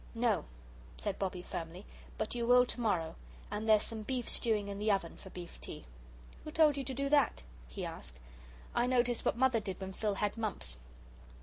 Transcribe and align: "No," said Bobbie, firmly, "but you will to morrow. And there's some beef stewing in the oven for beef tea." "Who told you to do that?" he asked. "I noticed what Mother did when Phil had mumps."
"No," 0.15 0.45
said 0.97 1.19
Bobbie, 1.19 1.43
firmly, 1.43 1.85
"but 2.17 2.33
you 2.33 2.47
will 2.47 2.65
to 2.65 2.81
morrow. 2.81 3.13
And 3.51 3.69
there's 3.69 3.83
some 3.83 4.01
beef 4.01 4.27
stewing 4.27 4.67
in 4.67 4.79
the 4.79 4.89
oven 4.89 5.15
for 5.15 5.29
beef 5.29 5.61
tea." 5.61 5.85
"Who 6.43 6.49
told 6.49 6.75
you 6.75 6.83
to 6.83 6.93
do 6.95 7.07
that?" 7.09 7.43
he 7.67 7.85
asked. 7.85 8.19
"I 8.73 8.87
noticed 8.87 9.23
what 9.23 9.37
Mother 9.37 9.59
did 9.59 9.79
when 9.79 9.93
Phil 9.93 10.15
had 10.15 10.37
mumps." 10.37 10.77